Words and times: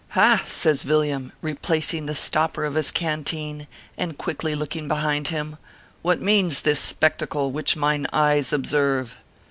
Ha!" 0.17 0.43
says 0.47 0.81
Villiam, 0.81 1.31
replacing 1.43 2.07
the 2.07 2.15
stopper 2.15 2.65
of 2.65 2.73
his 2.73 2.89
can 2.89 3.23
teen, 3.23 3.67
and 3.99 4.17
quickly 4.17 4.55
looking 4.55 4.87
behind 4.87 5.27
him," 5.27 5.57
What 6.01 6.19
means 6.19 6.61
this 6.61 6.79
spectacle 6.79 7.51
which 7.51 7.75
mine 7.75 8.07
eyes 8.11 8.51
observe 8.51 9.17